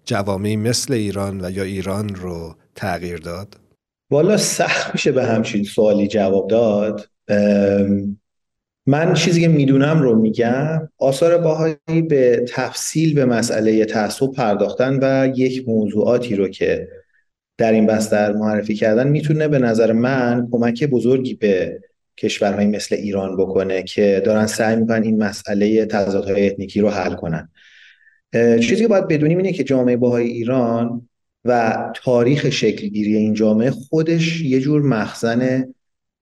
جوامعی 0.06 0.56
مثل 0.56 0.94
ایران 0.94 1.46
و 1.46 1.52
یا 1.52 1.64
ایران 1.64 2.16
رو 2.16 2.56
تغییر 2.76 3.18
داد؟ 3.18 3.56
والا 4.12 4.38
سخت 4.38 4.94
میشه 4.94 5.12
به 5.12 5.26
همچین 5.26 5.64
سوالی 5.64 6.08
جواب 6.08 6.50
داد 6.50 7.10
من 8.88 9.14
چیزی 9.14 9.42
که 9.42 9.48
می‌دونم 9.48 10.02
رو 10.02 10.16
میگم 10.16 10.90
آثار 10.98 11.38
باهایی 11.38 12.02
به 12.10 12.46
تفصیل 12.48 13.14
به 13.14 13.26
مسئله 13.26 13.86
تعصب 13.86 14.32
پرداختن 14.32 15.00
و 15.02 15.34
یک 15.36 15.68
موضوعاتی 15.68 16.36
رو 16.36 16.48
که 16.48 16.88
در 17.58 17.72
این 17.72 17.86
بستر 17.86 18.32
معرفی 18.32 18.76
کردن 18.76 19.08
می‌تونه 19.08 19.48
به 19.48 19.60
نظر 19.60 19.92
من 19.92 20.48
کمک 20.52 20.84
بزرگی 20.84 21.34
به 21.34 21.80
کشورهایی 22.18 22.68
مثل 22.68 22.96
ایران 22.96 23.38
بکنه 23.38 23.84
که 23.84 24.22
دارن 24.26 24.46
سعی 24.46 24.76
می‌کنن 24.76 25.04
این 25.04 25.24
مسئله 25.24 25.86
تضادهای 25.86 26.48
اتنیکی 26.48 26.82
رو 26.82 26.90
حل 26.90 27.14
کنن. 27.14 27.50
چیزی 28.34 28.76
که 28.76 28.88
باید 28.88 29.08
بدونیم 29.08 29.38
اینه 29.38 29.54
که 29.54 29.64
جامعه 29.64 29.98
باهای 29.98 30.28
ایران 30.28 31.10
و 31.46 31.78
تاریخ 31.96 32.50
شکلگیری 32.50 33.16
این 33.16 33.34
جامعه 33.34 33.72
خودش 33.72 34.42
یه 34.42 34.60
جور 34.60 34.82
مخزن 34.82 35.74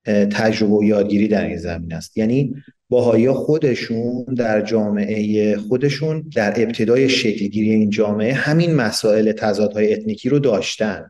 تجربه 0.06 0.74
و 0.74 0.84
یادگیری 0.84 1.28
در 1.28 1.46
این 1.46 1.58
زمین 1.58 1.94
است. 1.94 2.18
یعنی 2.18 2.56
باهایی 2.90 3.32
خودشون 3.32 4.24
در 4.38 4.62
جامعه 4.62 5.58
خودشون 5.58 6.30
در 6.36 6.62
ابتدای 6.62 7.10
شکلگیری 7.10 7.72
این 7.72 7.90
جامعه 7.90 8.34
همین 8.34 8.76
مسائل 8.76 9.32
تضادهای 9.32 9.94
اتنیکی 9.94 10.30
رو 10.30 10.40
داشتن. 10.40 11.10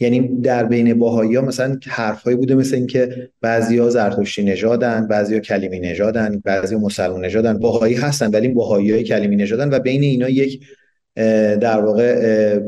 یعنی 0.00 0.40
در 0.40 0.64
بین 0.64 0.98
باهایی 0.98 1.36
ها 1.36 1.42
مثلا 1.42 1.78
حرفهایی 1.86 2.36
بوده 2.36 2.54
مثل 2.54 2.76
اینکه 2.76 3.30
بعضیا 3.40 3.90
زرتشتی 3.90 4.42
نژادن 4.42 5.06
بعضیا 5.06 5.38
کلیمی 5.38 5.80
نژادن 5.80 6.42
بعضیا 6.44 6.78
مسلمان 6.78 7.24
نژادن. 7.24 7.58
باهایی 7.58 7.94
هستن 7.94 8.30
ولی 8.30 8.48
باهایی 8.48 8.92
های 8.92 9.02
کلیمی 9.02 9.36
نژادن 9.36 9.70
و 9.70 9.78
بین 9.78 10.02
اینا 10.02 10.28
یک 10.28 10.66
در 11.60 11.80
واقع 11.80 12.58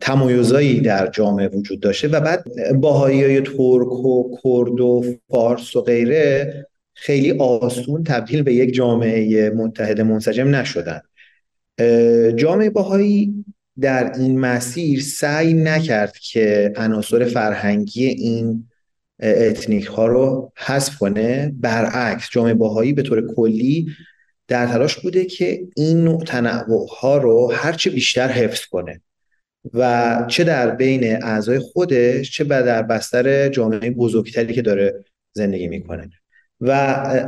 تمایزایی 0.00 0.80
در 0.80 1.06
جامعه 1.06 1.48
وجود 1.48 1.80
داشته 1.80 2.08
و 2.08 2.20
بعد 2.20 2.44
باهایی 2.74 3.24
های 3.24 3.40
ترک 3.40 3.92
و 4.04 4.36
کرد 4.42 4.80
و 4.80 5.04
فارس 5.30 5.76
و 5.76 5.80
غیره 5.80 6.66
خیلی 6.94 7.32
آسون 7.32 8.04
تبدیل 8.04 8.42
به 8.42 8.54
یک 8.54 8.74
جامعه 8.74 9.50
متحد 9.50 10.00
منسجم 10.00 10.54
نشدن. 10.54 11.00
جامعه 12.36 12.70
بهایی 12.70 13.44
در 13.80 14.12
این 14.18 14.40
مسیر 14.40 15.00
سعی 15.00 15.54
نکرد 15.54 16.16
که 16.18 16.72
عناصر 16.76 17.24
فرهنگی 17.24 18.06
این 18.06 18.68
اتنیک 19.20 19.86
ها 19.86 20.06
رو 20.06 20.52
حذف 20.56 20.98
کنه. 20.98 21.54
برعکس 21.60 22.28
جامعه 22.30 22.54
بهایی 22.54 22.92
به 22.92 23.02
طور 23.02 23.34
کلی 23.34 23.86
در 24.48 24.66
تلاش 24.66 24.98
بوده 24.98 25.24
که 25.24 25.62
این 25.76 26.04
نوع 26.04 26.24
تنوع 26.24 26.88
ها 27.00 27.18
رو 27.18 27.52
هرچه 27.54 27.90
بیشتر 27.90 28.28
حفظ 28.28 28.64
کنه 28.64 29.00
و 29.74 30.24
چه 30.28 30.44
در 30.44 30.70
بین 30.70 31.24
اعضای 31.24 31.58
خودش 31.58 32.30
چه 32.30 32.44
در 32.44 32.82
بستر 32.82 33.48
جامعه 33.48 33.90
بزرگتری 33.90 34.54
که 34.54 34.62
داره 34.62 35.04
زندگی 35.32 35.68
می‌کنه. 35.68 36.10
و 36.60 36.70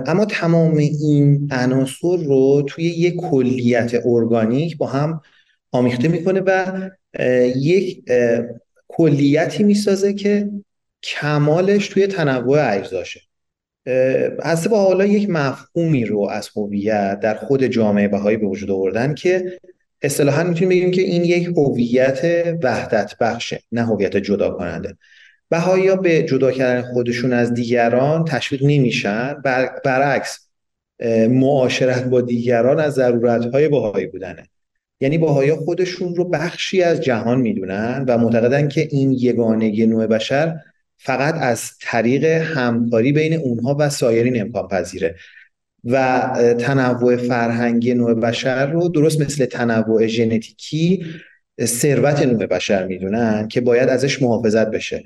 اما 0.06 0.24
تمام 0.24 0.76
این 0.76 1.48
عناصر 1.50 2.16
رو 2.16 2.62
توی 2.68 2.84
یک 2.84 3.16
کلیت 3.16 3.94
ارگانیک 4.04 4.76
با 4.76 4.86
هم 4.86 5.20
آمیخته 5.74 6.08
می‌کنه 6.08 6.40
و 6.40 6.90
یک 7.56 8.04
کلیتی 8.88 9.62
می‌سازه 9.62 10.14
که 10.14 10.50
کمالش 11.02 11.88
توی 11.88 12.06
تنوع 12.06 12.76
اجزاشه. 12.76 13.20
از 14.42 14.68
با 14.68 14.84
حالا 14.84 15.04
یک 15.04 15.30
مفهومی 15.30 16.04
رو 16.04 16.28
از 16.30 16.48
هویت 16.56 17.20
در 17.20 17.34
خود 17.34 17.66
جامعه 17.66 18.08
بهایی 18.08 18.36
به 18.36 18.46
وجود 18.46 18.70
آوردن 18.70 19.14
که 19.14 19.58
اصطلاحا 20.02 20.42
می‌تونیم 20.42 20.68
بگیم 20.68 20.90
که 20.90 21.02
این 21.02 21.24
یک 21.24 21.46
هویت 21.56 22.46
وحدت 22.62 23.18
بخشه 23.20 23.60
نه 23.72 23.82
هویت 23.82 24.16
جدا 24.16 24.50
کننده 24.50 24.96
بهایی 25.48 25.96
به 25.96 26.22
جدا 26.22 26.52
کردن 26.52 26.82
خودشون 26.82 27.32
از 27.32 27.54
دیگران 27.54 28.24
تشویق 28.24 28.62
نمیشن 28.62 29.34
بر... 29.44 29.80
برعکس 29.84 30.48
معاشرت 31.28 32.04
با 32.04 32.20
دیگران 32.20 32.80
از 32.80 32.94
ضرورت 32.94 33.44
های 33.44 33.68
بهایی 33.68 34.06
بودنه. 34.06 34.48
یعنی 35.00 35.18
باهایی 35.18 35.54
خودشون 35.54 36.14
رو 36.14 36.24
بخشی 36.24 36.82
از 36.82 37.00
جهان 37.00 37.40
می‌دونن 37.40 38.04
و 38.08 38.18
معتقدن 38.18 38.68
که 38.68 38.88
این 38.90 39.12
یگانگی 39.12 39.86
نوع 39.86 40.06
بشر 40.06 40.56
فقط 40.96 41.34
از 41.34 41.70
طریق 41.80 42.24
همکاری 42.24 43.12
بین 43.12 43.34
اونها 43.34 43.76
و 43.78 43.88
سایرین 43.88 44.40
امکان 44.40 44.68
پذیره. 44.68 45.14
و 45.84 46.28
تنوع 46.58 47.16
فرهنگی 47.16 47.94
نوع 47.94 48.14
بشر 48.14 48.66
رو 48.66 48.88
درست 48.88 49.20
مثل 49.20 49.44
تنوع 49.44 50.06
ژنتیکی 50.06 51.04
ثروت 51.64 52.22
نوع 52.22 52.46
بشر 52.46 52.86
می‌دونن 52.86 53.48
که 53.48 53.60
باید 53.60 53.88
ازش 53.88 54.22
محافظت 54.22 54.70
بشه. 54.70 55.04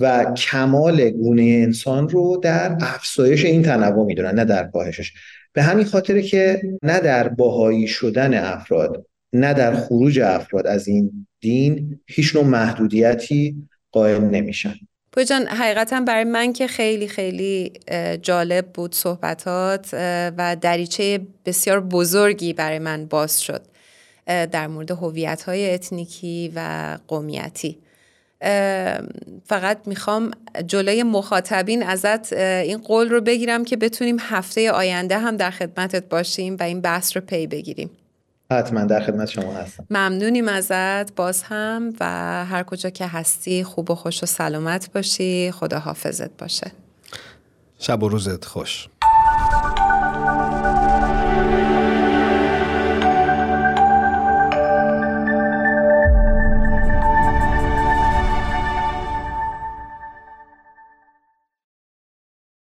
و 0.00 0.32
کمال 0.36 1.10
گونه 1.10 1.42
انسان 1.42 2.08
رو 2.08 2.40
در 2.42 2.76
افزایش 2.80 3.44
این 3.44 3.62
تنوع 3.62 4.06
می‌دونن 4.06 4.34
نه 4.34 4.44
در 4.44 4.64
کاهشش. 4.64 5.12
به 5.52 5.62
همین 5.62 5.84
خاطر 5.84 6.20
که 6.20 6.62
نه 6.82 7.00
در 7.00 7.28
باهایی 7.28 7.86
شدن 7.86 8.34
افراد 8.34 9.06
نه 9.32 9.54
در 9.54 9.76
خروج 9.76 10.20
افراد 10.20 10.66
از 10.66 10.88
این 10.88 11.26
دین 11.40 12.00
هیچ 12.06 12.36
نوع 12.36 12.44
محدودیتی 12.44 13.68
قائل 13.92 14.20
نمیشن. 14.20 14.74
جان 15.28 15.46
حقیقتا 15.46 16.00
برای 16.00 16.24
من 16.24 16.52
که 16.52 16.66
خیلی 16.66 17.08
خیلی 17.08 17.72
جالب 18.22 18.66
بود 18.66 18.94
صحبتات 18.94 19.88
و 20.38 20.56
دریچه 20.60 21.20
بسیار 21.44 21.80
بزرگی 21.80 22.52
برای 22.52 22.78
من 22.78 23.06
باز 23.06 23.42
شد 23.42 23.62
در 24.26 24.66
مورد 24.66 24.90
هویت 24.90 25.42
های 25.42 25.74
اتنیکی 25.74 26.52
و 26.54 26.98
قومیتی. 27.08 27.78
فقط 29.44 29.78
می‌خوام 29.86 30.30
جلوی 30.66 31.02
مخاطبین 31.02 31.82
ازت 31.82 32.32
این 32.32 32.78
قول 32.78 33.08
رو 33.08 33.20
بگیرم 33.20 33.64
که 33.64 33.76
بتونیم 33.76 34.16
هفته 34.20 34.70
آینده 34.70 35.18
هم 35.18 35.36
در 35.36 35.50
خدمتت 35.50 36.08
باشیم 36.08 36.56
و 36.60 36.62
این 36.62 36.80
بحث 36.80 37.16
رو 37.16 37.22
پی 37.22 37.46
بگیریم. 37.46 37.90
حتما 38.52 38.84
در 38.84 39.00
خدمت 39.00 39.28
شما 39.28 39.52
هستم. 39.52 39.86
ممنونیم 39.90 40.48
ازت. 40.48 41.14
باز 41.14 41.42
هم 41.42 41.92
و 42.00 42.04
هر 42.44 42.62
کجا 42.62 42.90
که 42.90 43.06
هستی 43.06 43.64
خوب 43.64 43.90
و 43.90 43.94
خوش 43.94 44.22
و 44.22 44.26
سلامت 44.26 44.92
باشی. 44.92 45.50
خدا 45.52 45.78
حافظت 45.78 46.30
باشه. 46.38 46.72
شب 47.78 48.02
و 48.02 48.08
روزت 48.08 48.44
خوش. 48.44 48.88